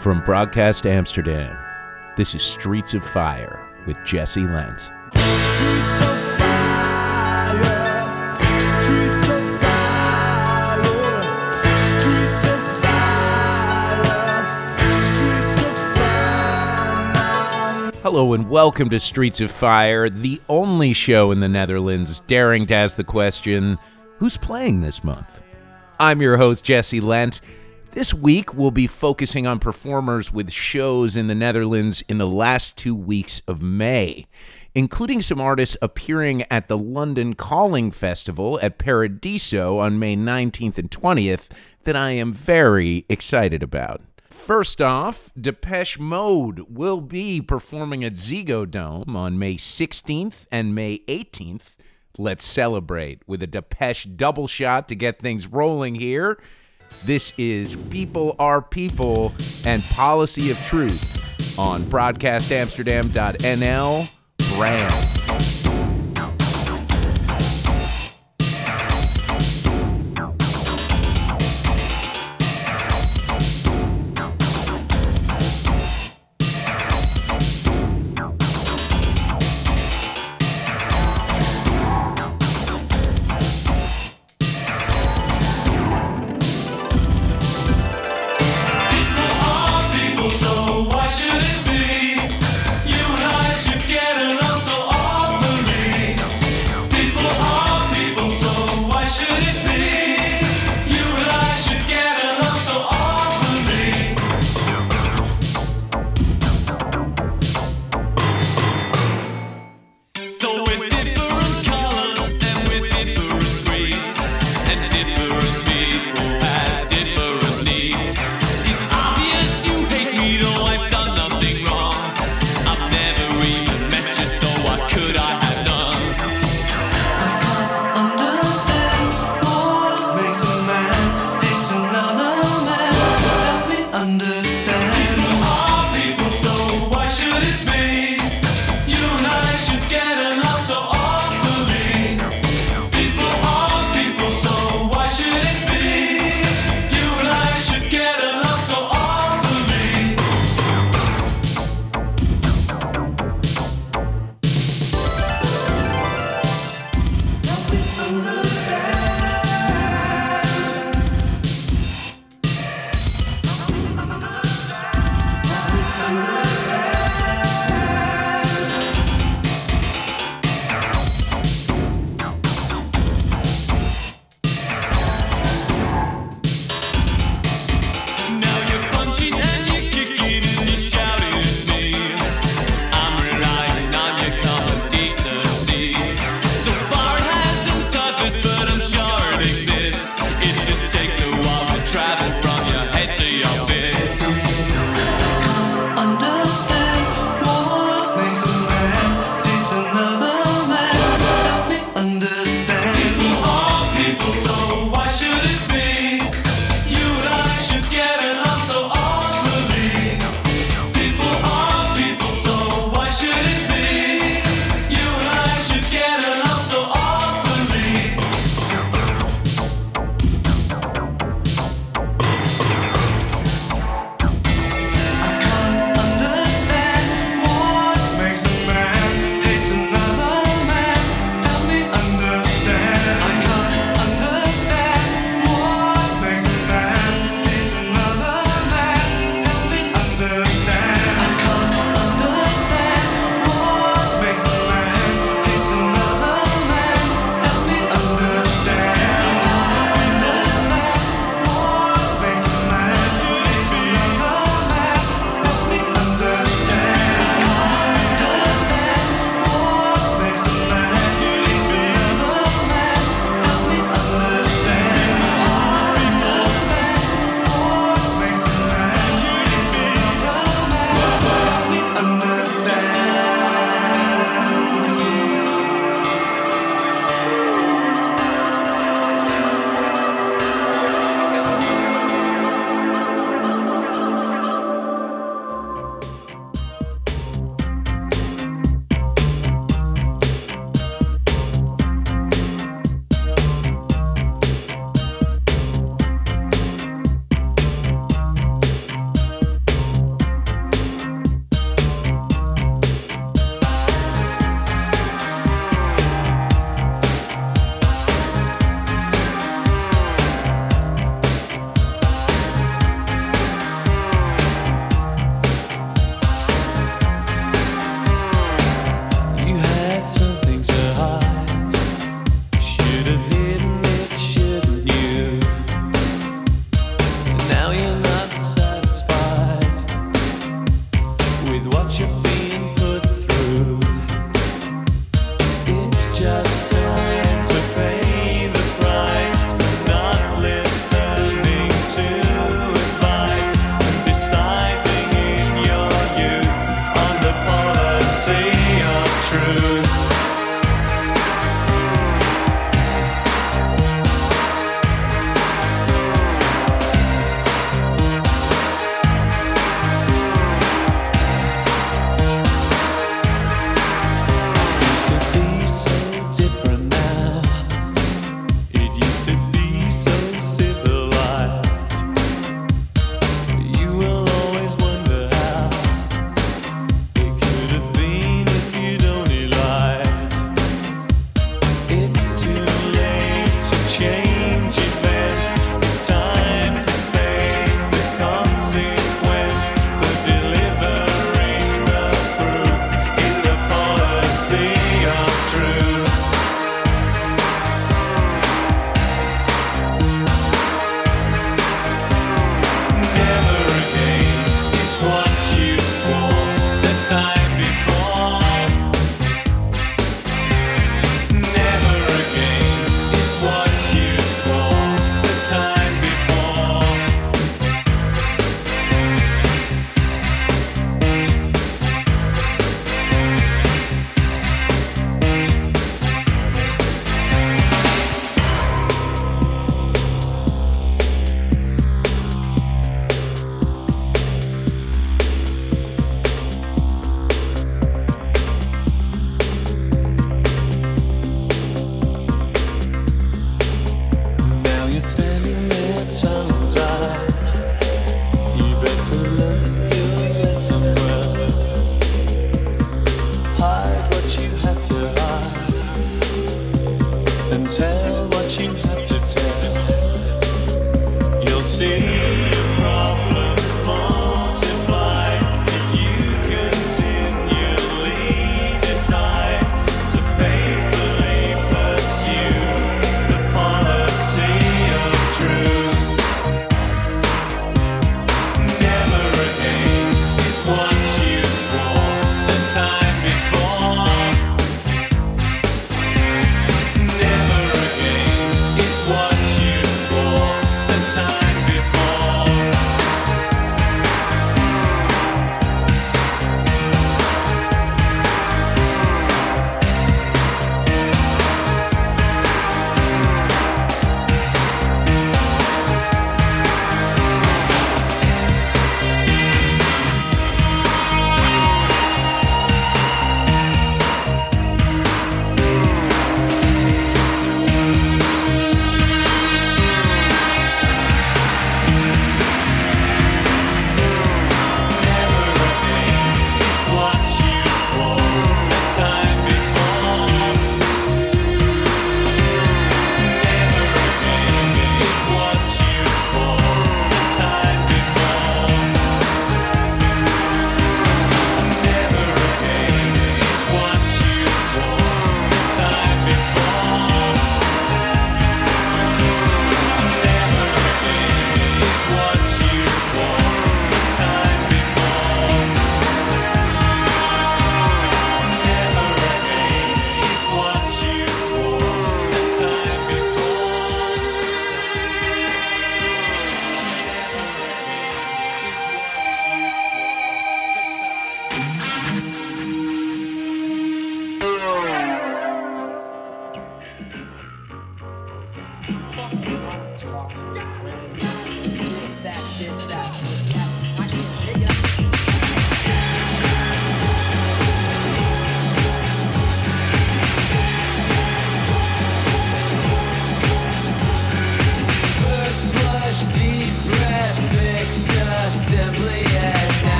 [0.00, 1.56] From Broadcast Amsterdam,
[2.16, 4.80] this is Streets of Fire with Jesse Lent.
[4.80, 10.82] Streets of fire, streets of fire,
[11.76, 14.02] streets of fire,
[14.90, 17.92] streets of fire.
[18.02, 22.74] Hello and welcome to Streets of Fire, the only show in the Netherlands daring to
[22.74, 23.76] ask the question
[24.16, 25.42] who's playing this month?
[25.98, 27.42] I'm your host, Jesse Lent.
[27.92, 32.76] This week, we'll be focusing on performers with shows in the Netherlands in the last
[32.76, 34.28] two weeks of May,
[34.76, 40.88] including some artists appearing at the London Calling Festival at Paradiso on May 19th and
[40.88, 41.48] 20th
[41.82, 44.00] that I am very excited about.
[44.28, 51.00] First off, Depeche Mode will be performing at Ziggo Dome on May 16th and May
[51.08, 51.74] 18th.
[52.16, 56.40] Let's celebrate with a Depeche double shot to get things rolling here.
[57.04, 59.32] This is People Are People
[59.64, 64.08] and Policy of Truth on broadcastamsterdam.nl
[64.56, 65.19] BRAM.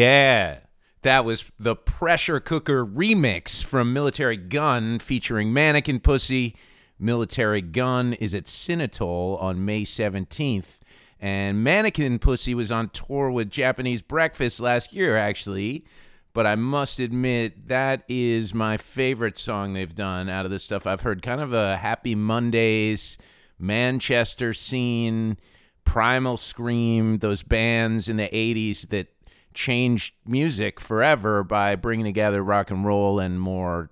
[0.00, 0.60] Yeah.
[1.02, 6.56] That was the Pressure Cooker remix from Militarie Gun featuring Mannequin Pussy.
[6.98, 10.78] Militarie Gun is at Cinetol on May 17th.
[11.20, 15.84] And Mannequin Pussy was on tour with Japanese Breakfast last year, actually.
[16.32, 20.86] But I must admit, that is my favorite song they've done out of this stuff.
[20.86, 23.18] I've heard kind of a Happy Mondays,
[23.58, 25.36] Manchester scene,
[25.84, 29.08] Primal Scream, those bands in the 80s that
[29.54, 33.90] changed music forever by bringing together rock and roll and more,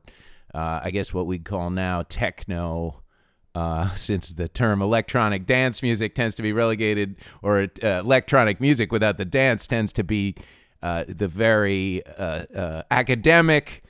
[0.55, 3.03] uh, I guess, what we'd call now techno.
[3.55, 8.93] Uh, since the term electronic dance music tends to be relegated, or uh, electronic music
[8.93, 10.37] without the dance tends to be
[10.83, 13.83] uh, the very uh, uh, academic,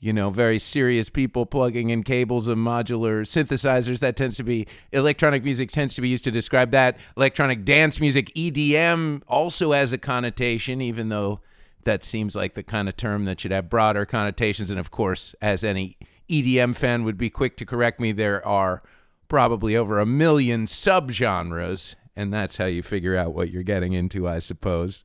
[0.00, 4.00] you know, very serious people plugging in cables and modular synthesizers.
[4.00, 6.96] That tends to be electronic music tends to be used to describe that.
[7.18, 11.40] Electronic dance music, EDM, also has a connotation, even though
[11.84, 14.70] that seems like the kind of term that should have broader connotations.
[14.70, 15.98] And of course, as any
[16.30, 18.82] EDM fan would be quick to correct me, there are
[19.28, 24.26] probably over a million subgenres, and that's how you figure out what you're getting into,
[24.26, 25.04] I suppose.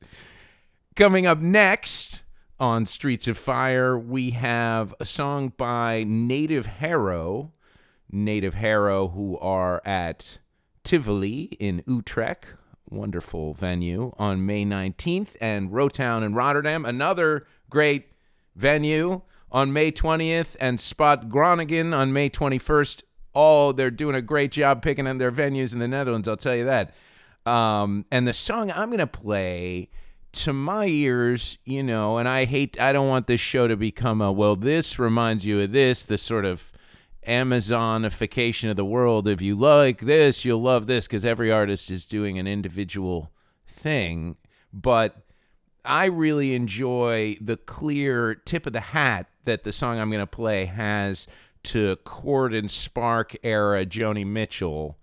[0.94, 2.22] Coming up next
[2.58, 7.52] on Streets of Fire, we have a song by Native Harrow.
[8.10, 10.38] Native Harrow, who are at
[10.84, 12.54] Tivoli in Utrecht,
[12.88, 18.12] wonderful venue, on May 19th, and Rotown in Rotterdam, another great
[18.54, 23.02] venue on May 20th, and Spot Groningen on May 21st.
[23.34, 26.56] Oh, they're doing a great job picking in their venues in the Netherlands, I'll tell
[26.56, 26.94] you that.
[27.44, 29.90] Um, and the song I'm going to play
[30.44, 34.20] to my ears, you know, and I hate, I don't want this show to become
[34.20, 36.72] a, well, this reminds you of this, the sort of
[37.26, 39.26] Amazonification of the world.
[39.26, 43.32] If you like this, you'll love this, because every artist is doing an individual
[43.66, 44.36] thing.
[44.72, 45.16] But
[45.84, 50.26] I really enjoy the clear tip of the hat that the song I'm going to
[50.26, 51.26] play has
[51.64, 54.98] to Court and Spark era Joni Mitchell.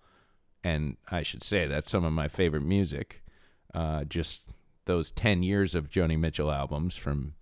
[0.63, 3.21] And I should say that's some of my favorite music.
[3.73, 4.52] Uh, just
[4.85, 7.33] those 10 years of Joni Mitchell albums from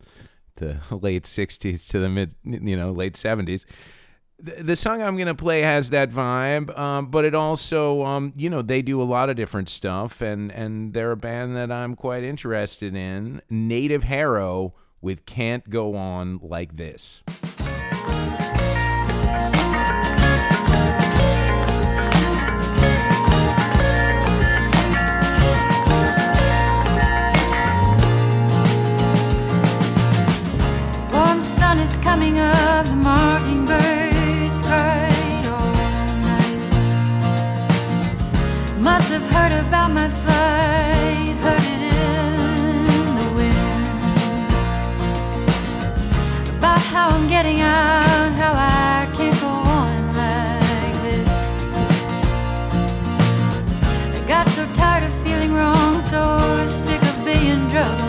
[0.55, 3.65] the late 60s to the mid, you know, late 70s.
[4.39, 8.33] The, the song I'm going to play has that vibe, um, but it also, um,
[8.35, 11.71] you know, they do a lot of different stuff, and, and they're a band that
[11.71, 13.41] I'm quite interested in.
[13.49, 17.21] Native Harrow with Can't Go On Like This.
[54.51, 58.00] So tired of feeling wrong, so sick of being drug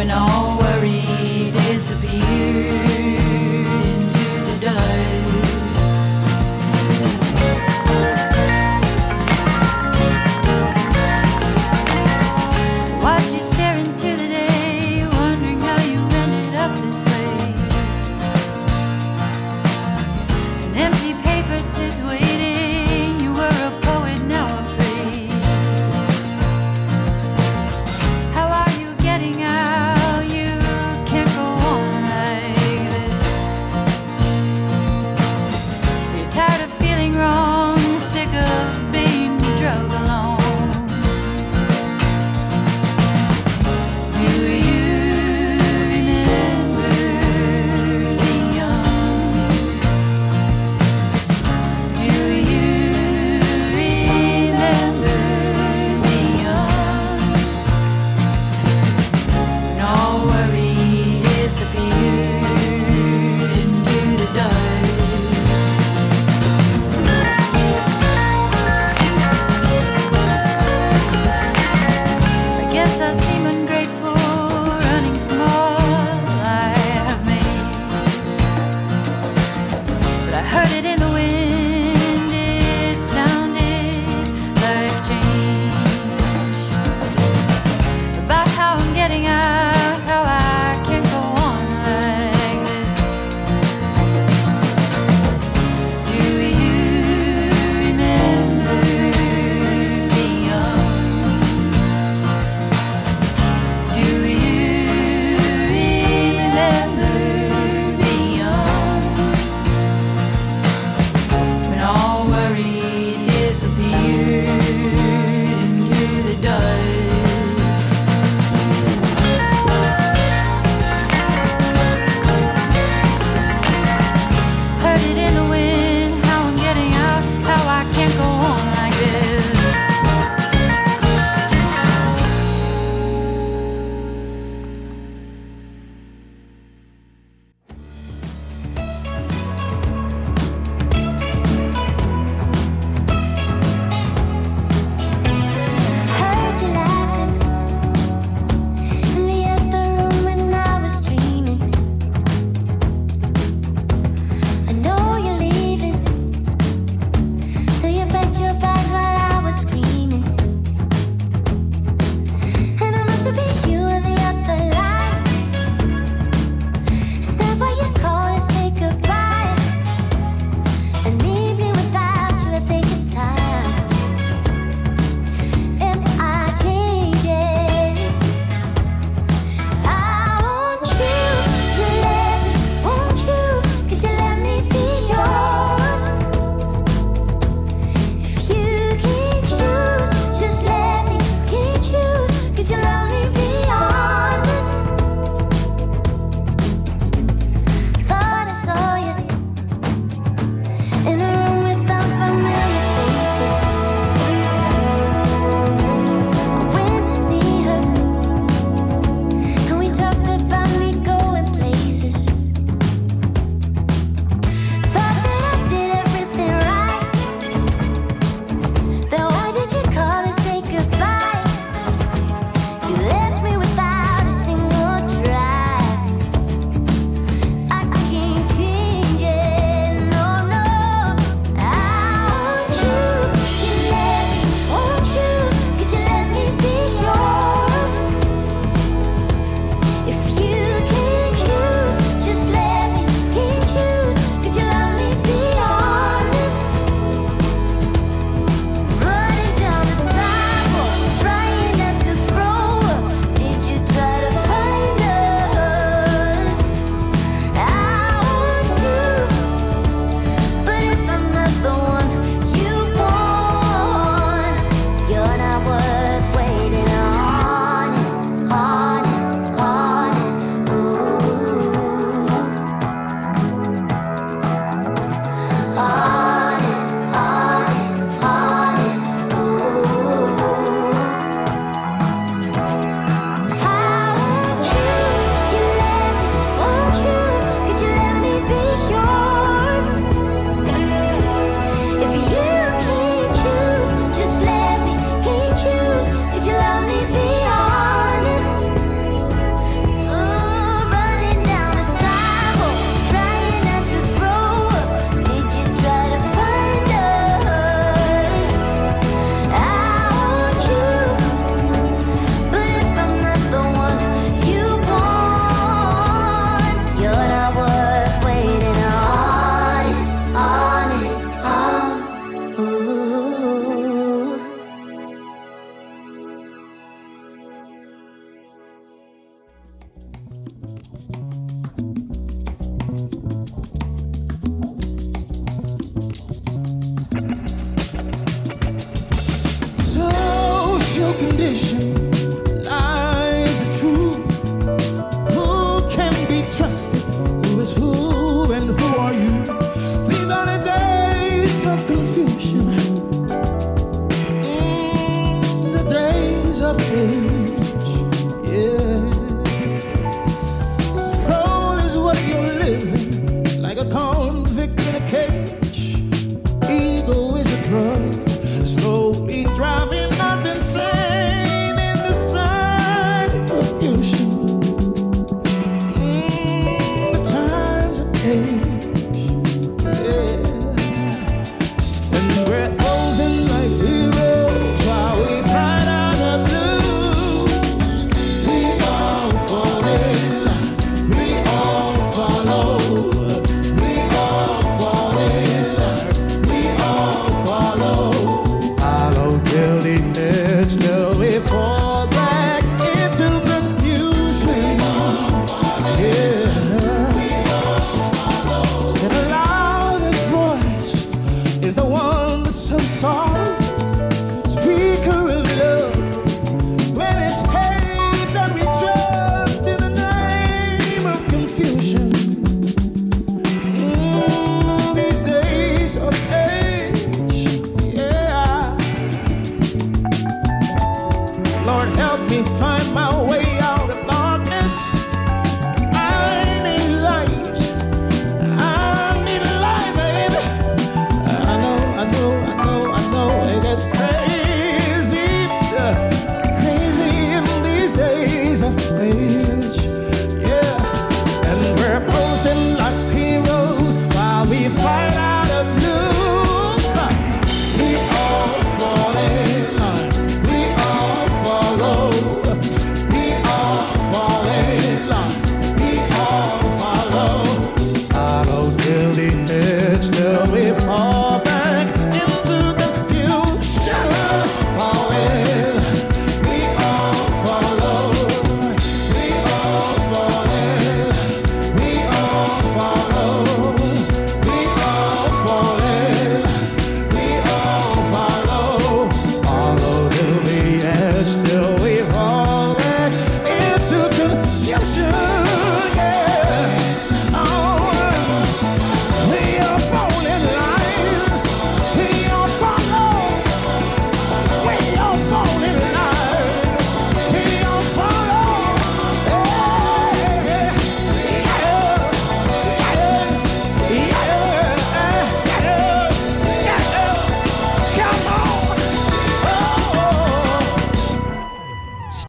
[0.00, 2.89] When all worry disappeared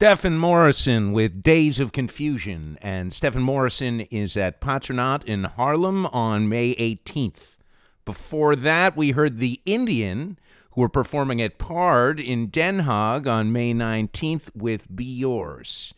[0.02, 2.76] Stephen Morrison with Days of Confusion.
[2.82, 7.60] And Stephen Morrison is at Patronaat in Haarlem on May 18th.
[8.04, 10.38] Before that, we heard The Indien,
[10.72, 15.94] who are performing at Paard in Den Haag on May 19th with Be Yours.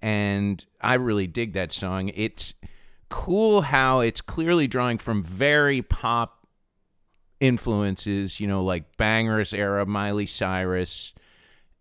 [0.00, 2.12] And I really dig that song.
[2.14, 2.54] It's
[3.08, 6.46] cool how it's clearly drawing from very pop
[7.40, 11.12] influences, you know, like Bangerz era, Miley Cyrus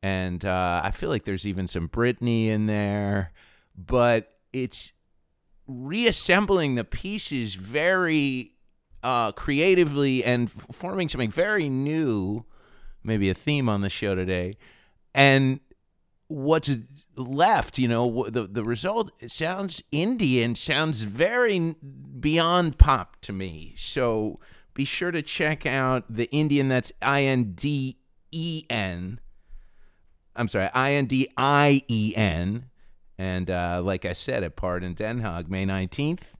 [0.01, 3.31] and uh, I feel like there's even some Britney in there,
[3.75, 4.91] but it's
[5.67, 8.53] reassembling the pieces very
[9.03, 12.45] uh, creatively and f- forming something very new,
[13.03, 14.57] maybe a theme on the show today.
[15.13, 15.59] And
[16.27, 16.69] what's
[17.15, 21.75] left, you know, the the result sounds Indian, sounds very
[22.19, 23.73] beyond pop to me.
[23.75, 24.39] So
[24.73, 26.69] be sure to check out the Indien.
[26.69, 27.97] That's I N D
[28.31, 29.19] E N.
[30.37, 32.69] I'm sorry, I N D I E N.
[33.17, 36.35] And uh, like I said, at Paard in Den Haag, May 19th.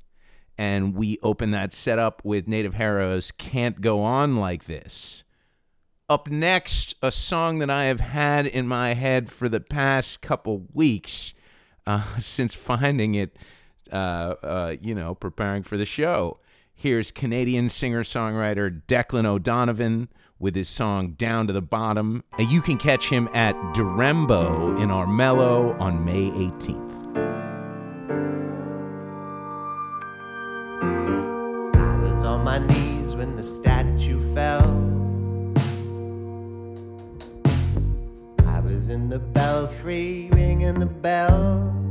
[0.58, 5.24] And we open that setup with Native Harrow's Can't Go On Like This.
[6.10, 10.68] Up next, a song that I have had in my head for the past couple
[10.74, 11.34] weeks
[11.86, 13.38] uh, since finding it,
[13.92, 16.40] uh, uh, you know, preparing for the show.
[16.80, 22.24] Here's Canadian singer songwriter Declan O'Donovan with his song Down to the Bottom.
[22.38, 27.18] And you can catch him at Durembo in Armello on May 18th.
[31.78, 34.70] I was on my knees when the statue fell.
[38.46, 41.87] I was in the belfry ringing the bell.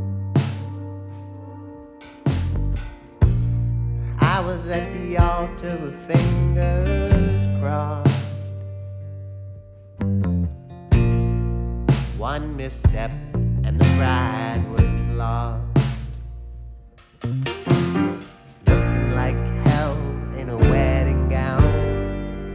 [4.36, 8.52] I was at the altar with fingers crossed.
[12.18, 13.12] One misstep
[13.64, 15.62] and the bride was lost.
[18.66, 19.96] Looking like hell
[20.36, 22.52] in a wedding gown.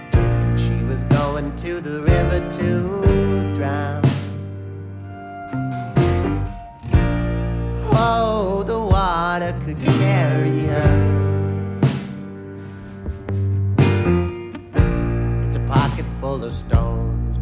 [0.00, 3.03] Said she was going to the river too.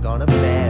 [0.03, 0.62] gonna bed.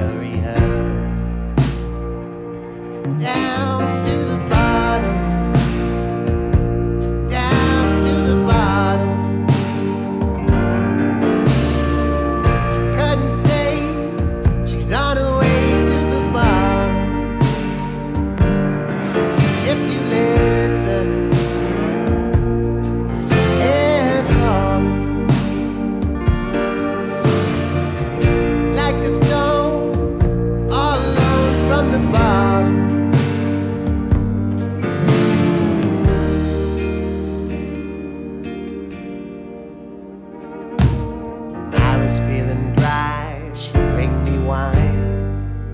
[43.55, 45.71] she'd bring me wine.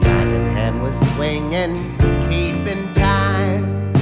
[0.00, 1.96] The in hand was swinging,
[2.28, 3.92] keeping time.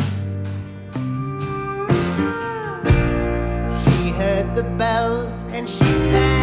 [3.83, 6.34] She heard the bells and she said.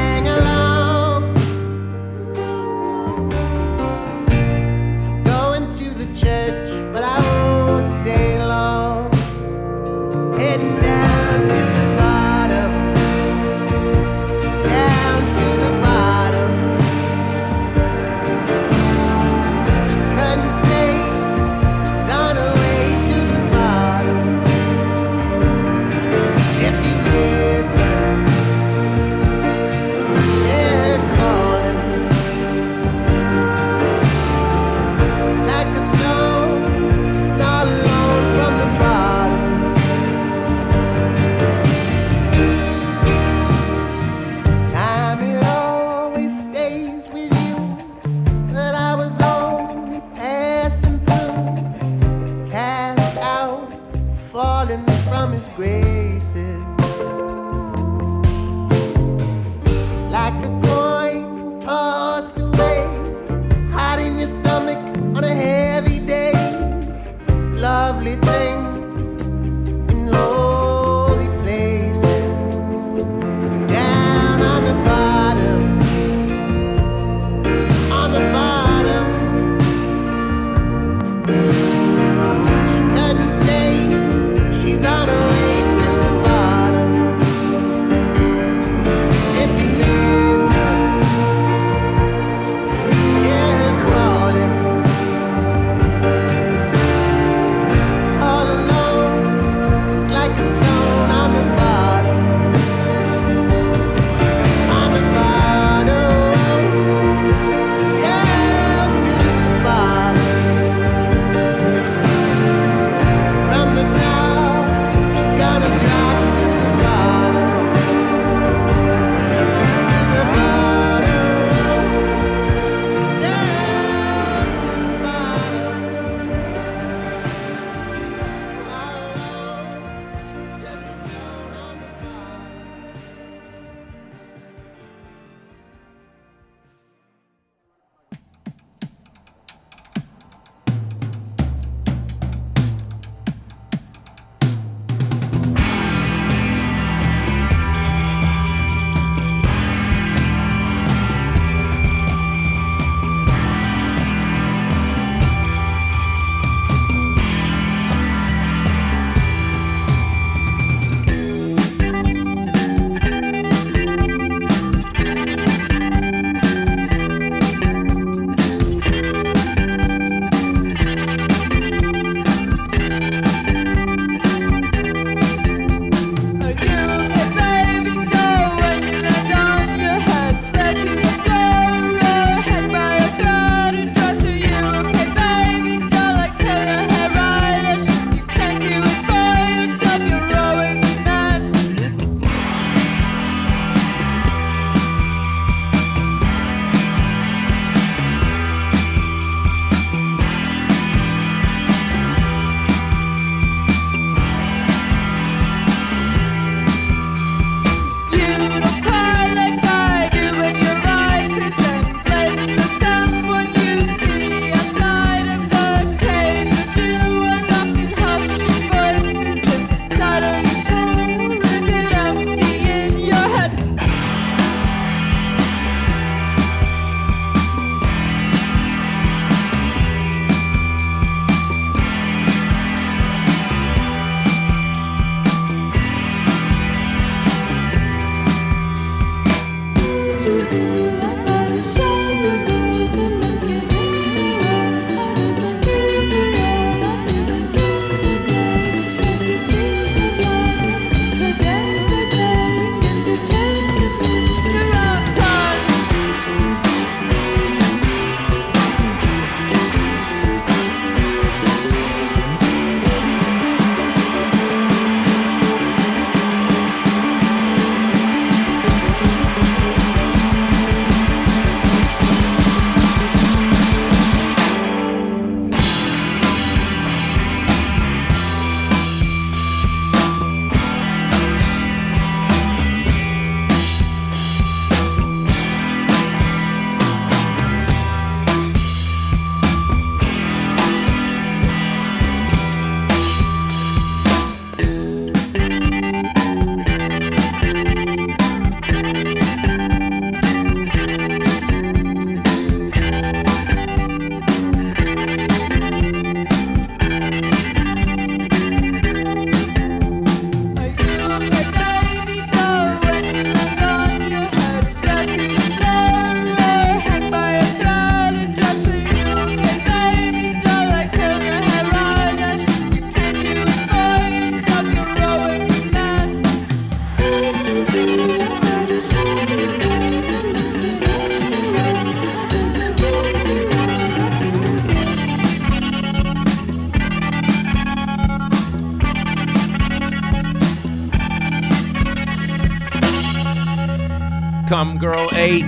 [345.21, 345.43] 8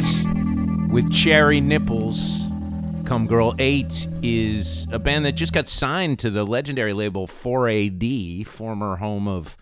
[0.92, 2.48] with Cherry Nipples.
[3.06, 9.28] cumgirl8 is a band that just got signed to the legendary label 4AD, former home
[9.28, 9.58] of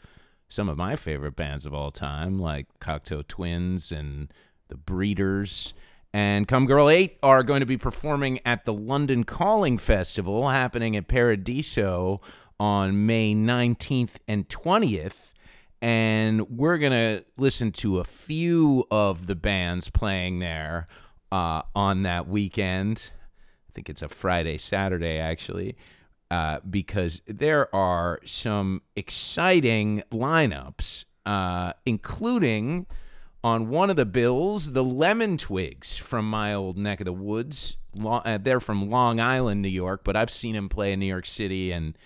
[0.49, 4.33] some of my favorite bands of all time, like Cocteau Twins and
[4.67, 5.73] The Breeders.
[6.13, 12.19] And cumgirl8 are going to be performing at the London Calling Festival happening at Paradiso
[12.59, 15.30] on May 19th and 20th
[15.81, 20.85] and we're gonna listen to a few of the bands playing there
[21.31, 23.11] uh, on that weekend.
[23.69, 25.75] I think it's a Friday, Saturday actually,
[26.29, 32.85] uh, because there are some exciting lineups, uh, including
[33.43, 37.77] on one of the bills, the Lemon Twigs from my old neck of the woods.
[37.95, 41.07] Lo- uh, they're from Long Island, New York, but I've seen them play in New
[41.07, 41.97] York City and.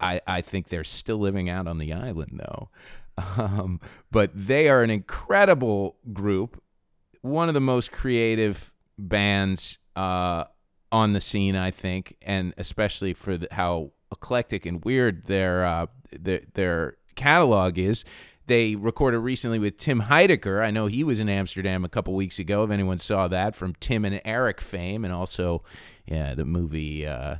[0.00, 2.68] I, I think they're still living out on the island though.
[3.16, 3.80] Um,
[4.10, 6.60] but they are an incredible group,
[7.20, 10.44] one of the most creative bands uh,
[10.90, 15.86] on the scene, I think, and especially for the, how eclectic and weird their, uh,
[16.10, 18.04] their their catalog is.
[18.46, 20.62] They recorded recently with Tim Heidecker.
[20.62, 22.62] I know he was in Amsterdam a couple weeks ago.
[22.64, 25.62] If anyone saw that, from Tim and Eric fame, and also
[26.04, 27.06] yeah, the movie.
[27.06, 27.36] Uh,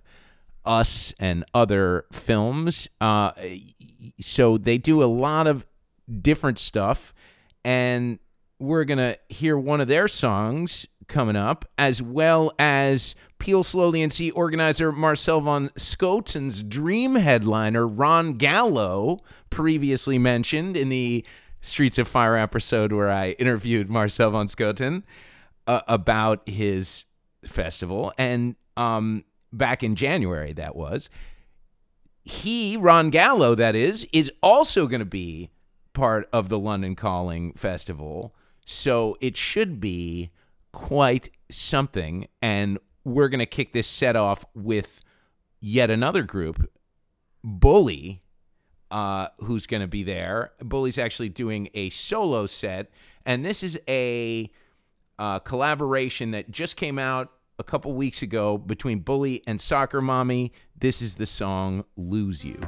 [0.65, 2.89] us and other films.
[3.01, 3.33] Uh,
[4.21, 5.67] so they do a lot of
[6.21, 7.15] different stuff,
[7.65, 8.19] and
[8.59, 14.13] we're gonna hear one of their songs coming up, as well as Peel Slowly and
[14.13, 19.19] See organizer Marcel von Schoten's dream headliner Ron Gallo,
[19.51, 21.25] previously mentioned in the
[21.61, 25.03] Streets of Fire episode where I interviewed Marcel von Schoten
[25.67, 27.05] uh, about his
[27.45, 29.25] festival, and um,
[29.57, 31.09] back in January, that was.
[32.25, 35.51] He, Ron Gallo, that is, is also going to be
[35.93, 38.35] part of the London Calling Festival.
[38.65, 40.31] So it should be
[40.73, 42.27] quite something.
[42.41, 45.01] And we're going to kick this set off with
[45.61, 46.71] yet another group,
[47.43, 48.21] Bully,
[48.91, 50.53] uh, who's going to be there.
[50.61, 52.91] Bully's actually doing a solo set.
[53.27, 54.51] And this is a
[55.19, 60.53] uh, collaboration that just came out a couple weeks ago between Bully and Soccer Mommy.
[60.79, 62.59] This is the song Lose You.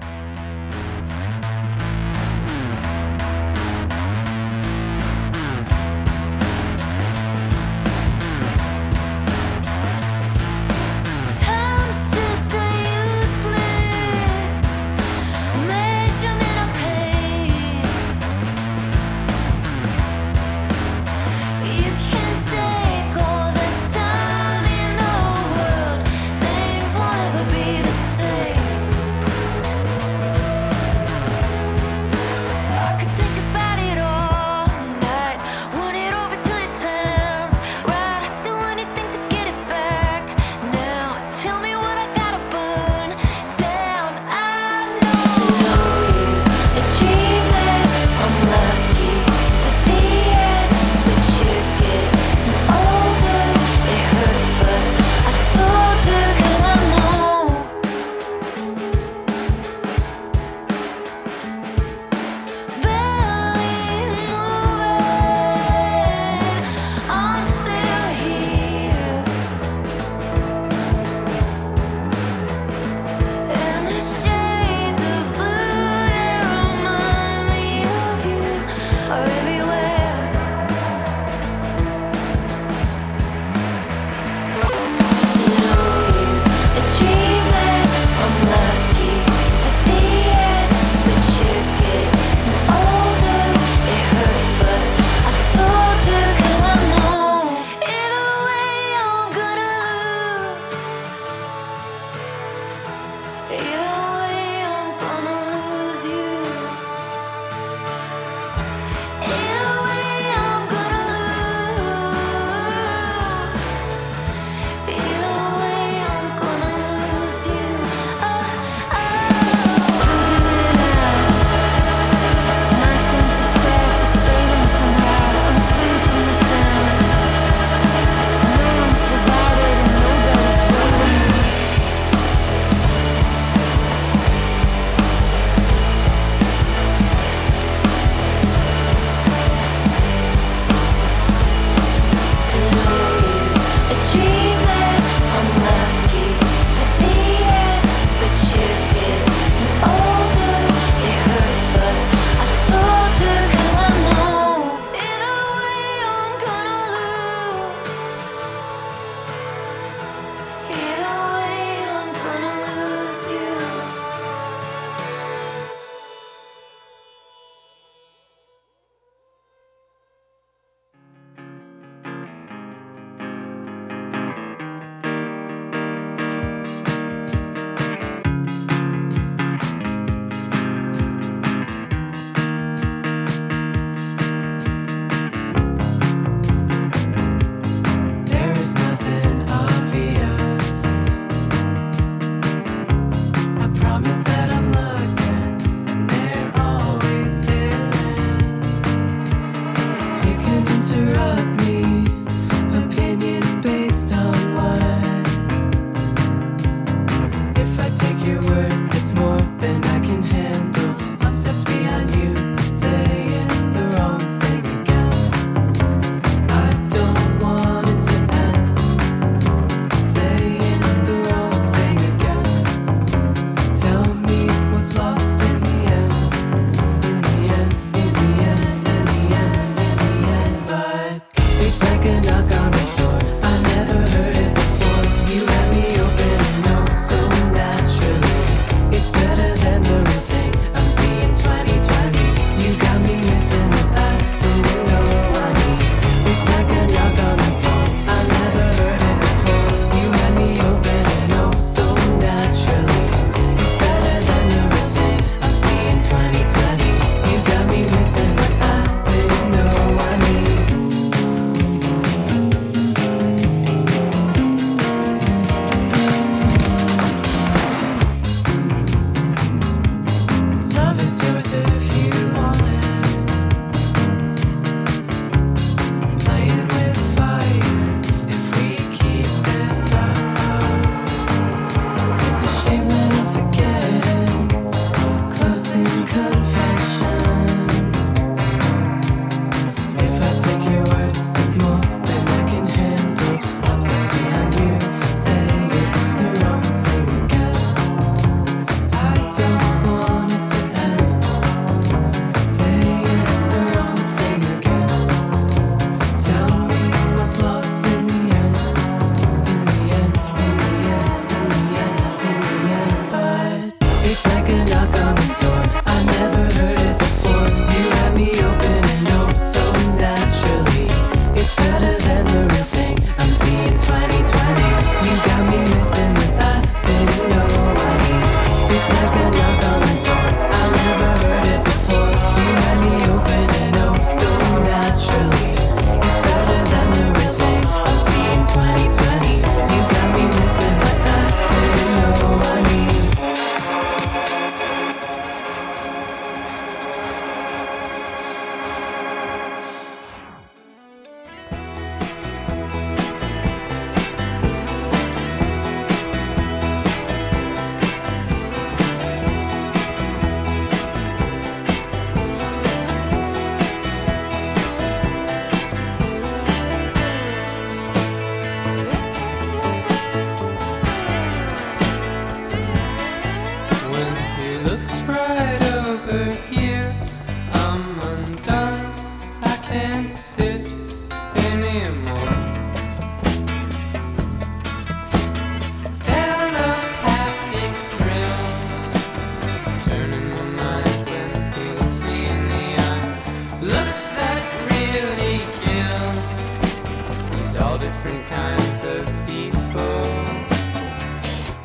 [397.78, 400.02] different kinds of people.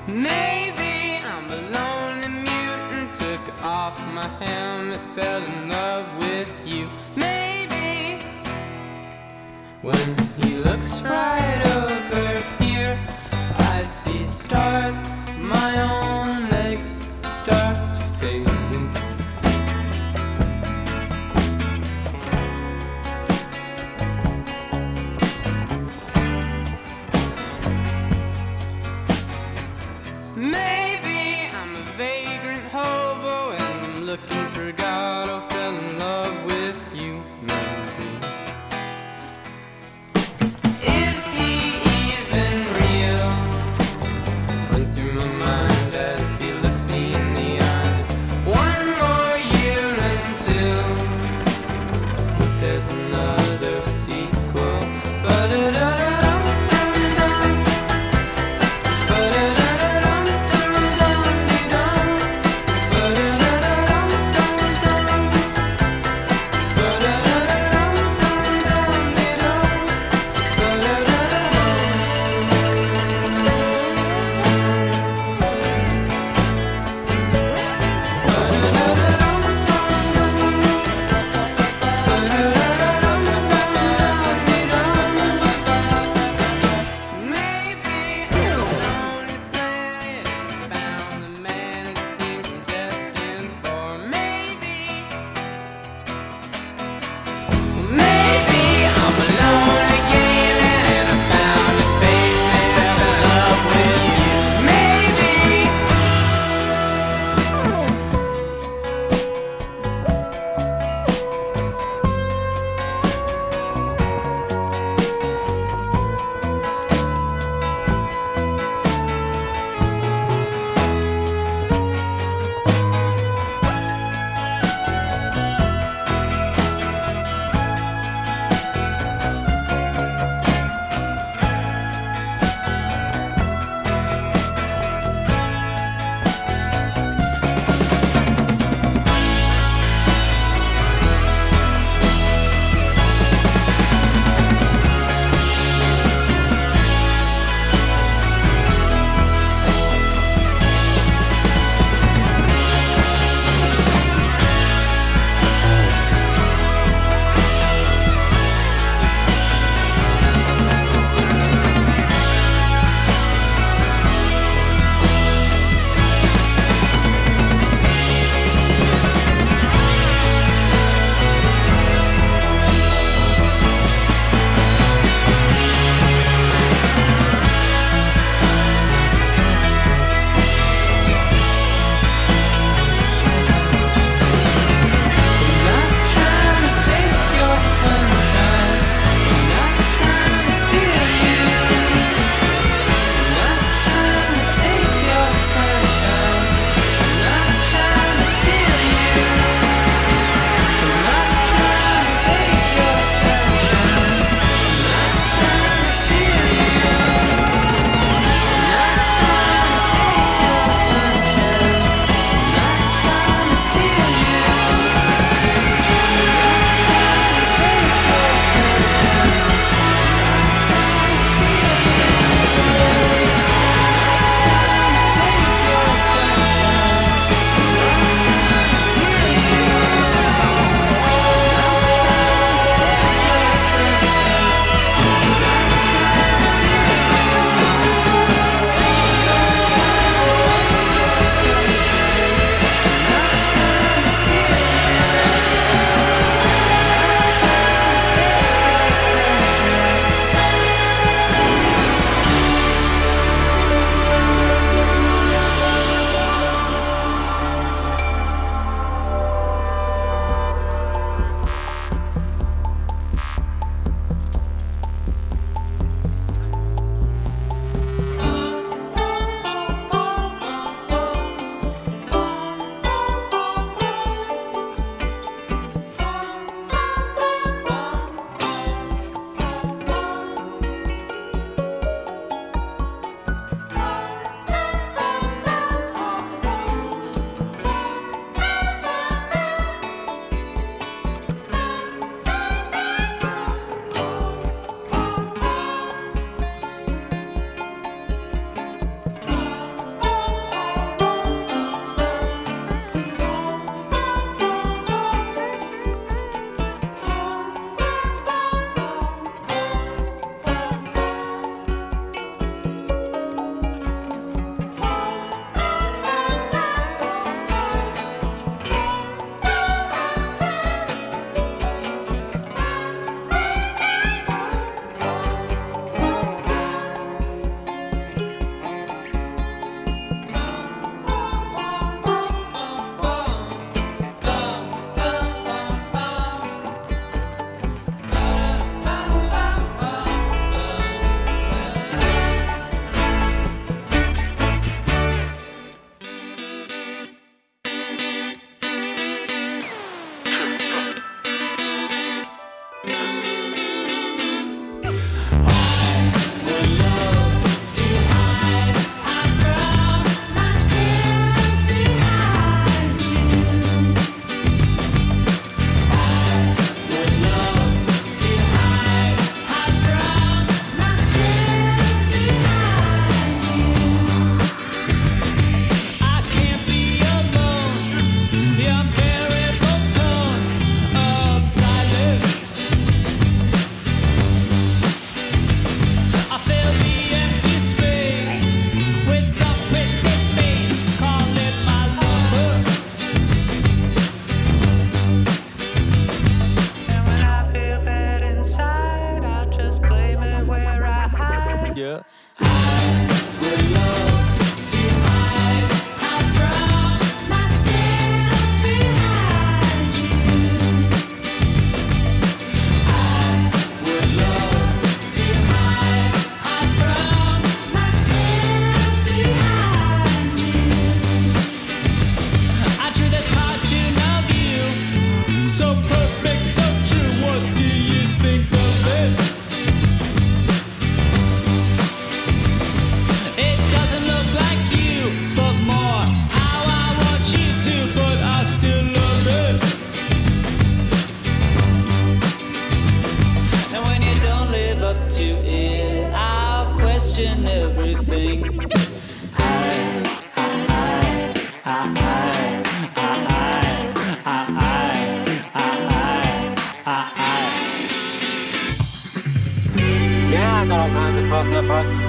[0.07, 6.89] Maybe I'm a lonely mutant, took off my helmet, fell in love with you.
[7.15, 8.23] Maybe
[9.81, 12.99] when he looks right over here,
[13.57, 15.01] I see stars,
[15.37, 16.50] my own.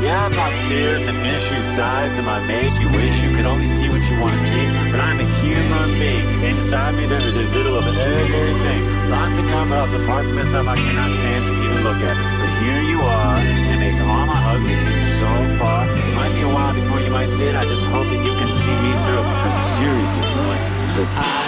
[0.03, 3.71] Yeah, I've got fears and issues, sides that might make you wish you could only
[3.71, 4.67] see what you want to see.
[4.91, 6.27] But I'm a human being.
[6.43, 8.83] Inside me, there is a little of everything.
[9.15, 12.19] Lots of ups and parts messed up I cannot stand to even look at.
[12.19, 13.39] But here you are.
[13.71, 15.31] It makes all my ugly seem so
[15.63, 15.87] far.
[16.19, 17.55] Might be a while before you might see it.
[17.55, 19.23] I just hope that you can see me through.
[19.23, 20.67] But seriously, like,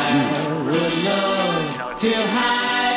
[0.07, 0.55] seriously.
[0.63, 2.94] would love to hide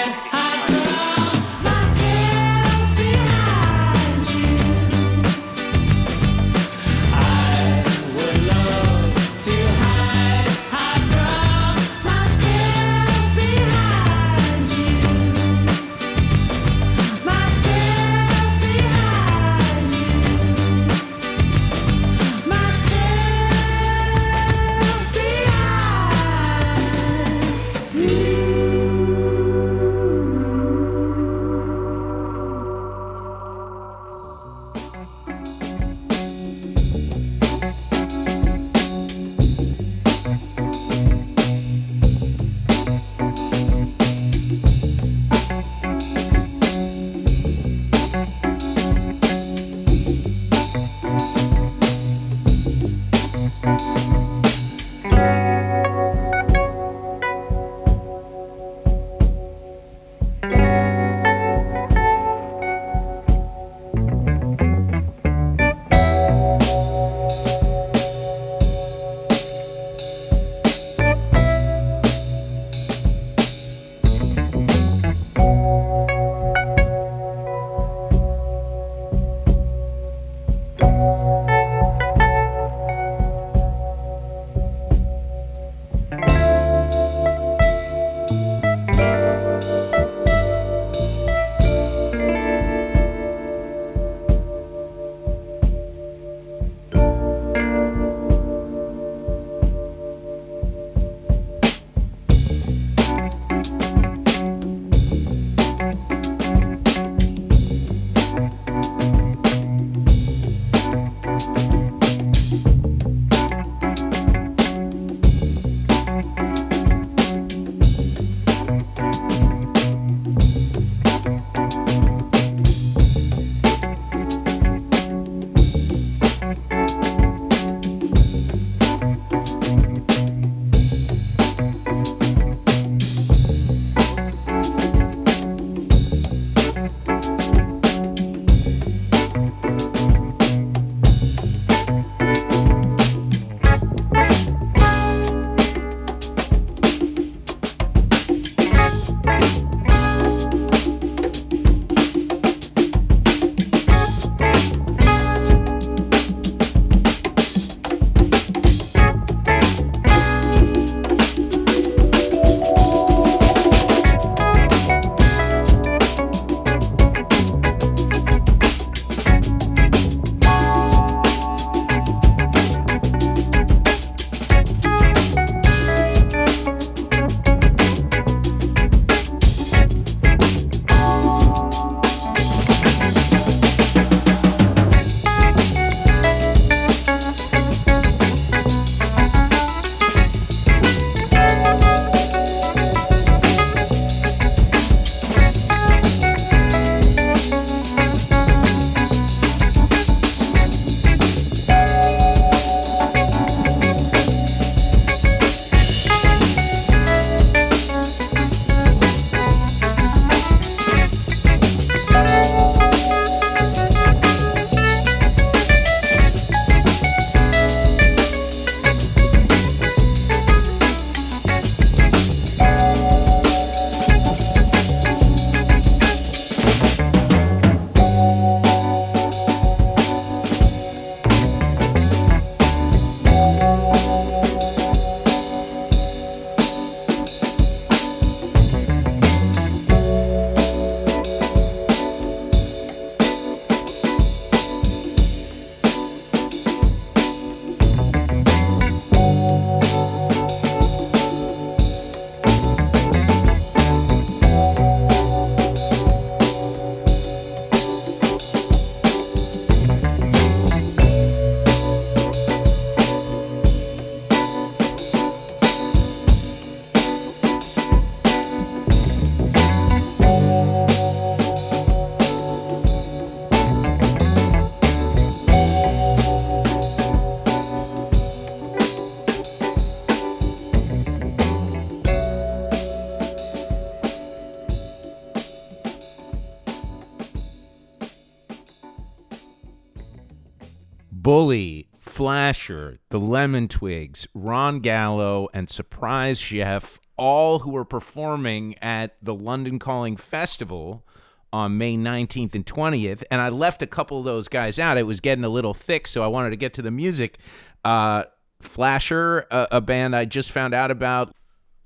[291.27, 299.17] Bully, Flasher, the Lemon Twigs, Ron Gallo, and Surprise Chef, all who are performing at
[299.21, 301.05] the London Calling Festival
[301.51, 303.23] on May 19th and 20th.
[303.29, 304.97] And I left a couple of those guys out.
[304.97, 307.39] It was getting a little thick, so I wanted to get to the music.
[307.83, 308.23] Uh,
[308.61, 311.35] Flasher, a, a band I just found out about,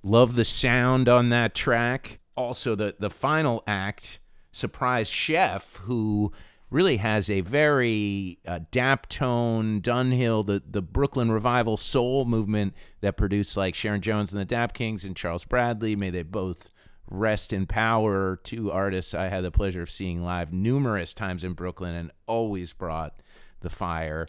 [0.04, 2.20] love the sound on that track.
[2.38, 4.20] Also, the, the final act,
[4.52, 6.32] Surprise Chef, who
[6.72, 13.58] really has a very uh, Daptone, Dunham, the, the Brooklyn Revival soul movement that produced
[13.58, 15.96] like Sharon Jones and the Dap Kings and Charles Bradley.
[15.96, 16.72] May they both
[17.10, 18.38] rest in power.
[18.38, 22.72] Two artists I had the pleasure of seeing live numerous times in Brooklyn and always
[22.72, 23.22] brought
[23.60, 24.28] the fire.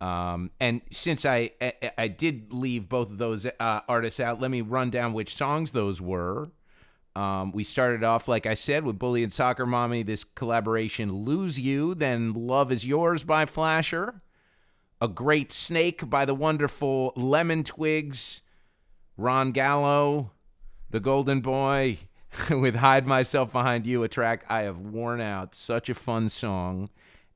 [0.00, 4.50] Um, and since I, I I did leave both of those uh, artists out, let
[4.50, 6.50] me run down which songs those were.
[7.14, 11.60] Um, we started off, like I said, with Bully and Soccer Mommy, this collaboration, Lose
[11.60, 14.22] You, then Love Is Yours by Flasher,
[15.00, 18.40] A Great Snake by the wonderful Lemon Twigs,
[19.18, 20.30] Ron Gallo,
[20.90, 21.98] The Golden Boy,
[22.50, 25.54] with Hide Myself Behind You, a track I have worn out.
[25.54, 26.90] Such a fun song.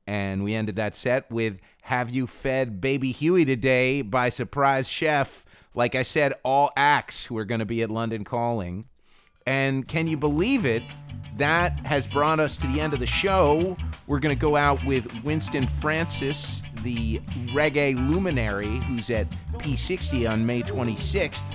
[0.07, 5.45] And we ended that set with Have You Fed Baby Huey Today by Surprise Chef.
[5.75, 8.85] Like I said, all acts who are going to be at London Calling.
[9.47, 10.83] And can you believe it?
[11.37, 13.77] That has brought us to the end of the show.
[14.05, 17.19] We're going to go out with Winston Francis, the
[17.53, 21.45] reggae luminary, who's at P60 on May 26th.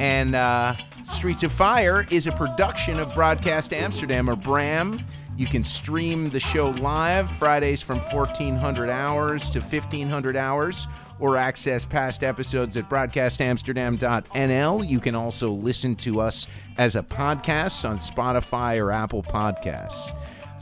[0.00, 5.04] And uh, Streets of Fire is a production of Broadcast Amsterdam or BRAM.
[5.36, 10.88] You can stream the show live Fridays from 1400 hours to 1500 hours
[11.22, 14.88] or access past episodes at broadcastamsterdam.nl.
[14.88, 16.48] You can also listen to us
[16.78, 20.12] as a podcast on Spotify or Apple Podcasts.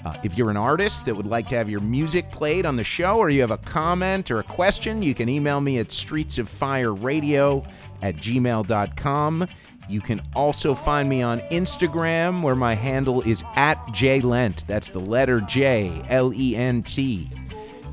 [0.04, 2.84] Uh, if you're an artist that would like to have your music played on the
[2.84, 7.66] show or you have a comment or a question, you can email me at streetsoffireradio
[8.02, 9.46] at gmail.com.
[9.88, 14.66] You can also find me on Instagram where my handle is at JLent.
[14.66, 17.30] That's the letter J, L E N T.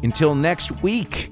[0.03, 1.31] Until next week,